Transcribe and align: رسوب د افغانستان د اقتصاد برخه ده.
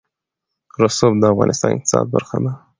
رسوب 0.81 1.13
د 1.17 1.23
افغانستان 1.33 1.69
د 1.71 1.75
اقتصاد 1.77 2.05
برخه 2.15 2.37
ده. 2.43 2.51